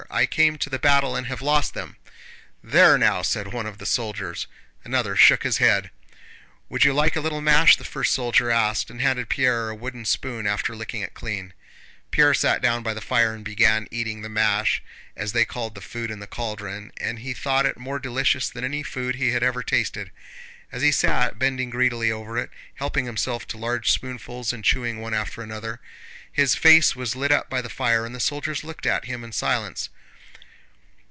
[0.09, 1.95] I came to the battle and have lost them."
[2.61, 4.47] "There now!" said one of the soldiers.
[4.83, 5.89] Another shook his head.
[6.67, 10.03] "Would you like a little mash?" the first soldier asked, and handed Pierre a wooden
[10.03, 11.53] spoon after licking it clean.
[12.09, 14.83] Pierre sat down by the fire and began eating the mash,
[15.15, 18.65] as they called the food in the cauldron, and he thought it more delicious than
[18.65, 20.11] any food he had ever tasted.
[20.73, 25.13] As he sat bending greedily over it, helping himself to large spoonfuls and chewing one
[25.13, 25.79] after another,
[26.29, 29.31] his face was lit up by the fire and the soldiers looked at him in
[29.31, 29.89] silence.